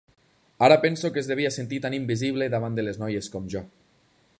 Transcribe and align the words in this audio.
Ara 0.67 0.77
penso 0.85 1.11
que 1.17 1.21
es 1.23 1.29
devia 1.33 1.53
sentir 1.57 1.81
tan 1.85 1.99
invisible 1.99 2.51
davant 2.57 2.81
de 2.81 2.87
les 2.89 3.01
noies 3.05 3.33
com 3.37 3.51
jo. 3.57 3.67